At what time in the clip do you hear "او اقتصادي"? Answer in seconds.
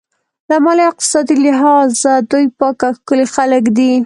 0.87-1.35